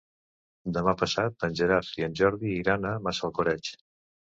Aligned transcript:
Demà 0.77 0.95
passat 1.01 1.47
en 1.49 1.55
Gerard 1.61 2.03
i 2.03 2.09
en 2.11 2.19
Jordi 2.23 2.59
iran 2.65 2.93
a 2.95 2.99
Massalcoreig. 3.11 3.77